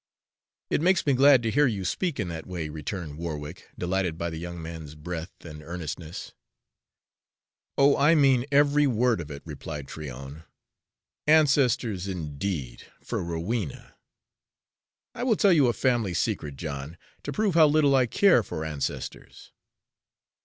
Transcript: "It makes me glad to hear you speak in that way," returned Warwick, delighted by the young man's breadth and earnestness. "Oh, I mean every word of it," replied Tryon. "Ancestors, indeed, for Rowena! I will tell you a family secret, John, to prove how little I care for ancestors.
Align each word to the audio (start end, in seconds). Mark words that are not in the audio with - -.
"It 0.71 0.81
makes 0.81 1.05
me 1.05 1.13
glad 1.13 1.43
to 1.43 1.51
hear 1.51 1.67
you 1.67 1.85
speak 1.85 2.19
in 2.19 2.27
that 2.29 2.47
way," 2.47 2.69
returned 2.69 3.19
Warwick, 3.19 3.67
delighted 3.77 4.17
by 4.17 4.31
the 4.31 4.39
young 4.39 4.59
man's 4.59 4.95
breadth 4.95 5.45
and 5.45 5.61
earnestness. 5.61 6.33
"Oh, 7.77 7.95
I 7.95 8.15
mean 8.15 8.47
every 8.51 8.87
word 8.87 9.21
of 9.21 9.29
it," 9.29 9.43
replied 9.45 9.87
Tryon. 9.87 10.41
"Ancestors, 11.27 12.07
indeed, 12.07 12.87
for 13.03 13.23
Rowena! 13.23 13.95
I 15.13 15.21
will 15.21 15.35
tell 15.35 15.53
you 15.53 15.67
a 15.67 15.71
family 15.71 16.15
secret, 16.15 16.55
John, 16.55 16.97
to 17.21 17.31
prove 17.31 17.53
how 17.53 17.67
little 17.67 17.93
I 17.93 18.07
care 18.07 18.41
for 18.41 18.65
ancestors. 18.65 19.51